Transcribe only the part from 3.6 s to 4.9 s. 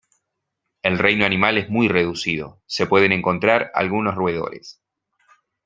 algunos roedores.